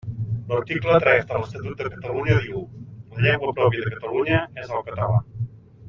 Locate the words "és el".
4.65-4.87